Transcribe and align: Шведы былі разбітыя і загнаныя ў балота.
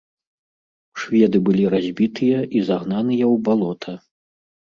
Шведы 1.01 1.37
былі 1.49 1.65
разбітыя 1.75 2.39
і 2.59 2.63
загнаныя 2.69 3.25
ў 3.33 3.43
балота. 3.51 3.91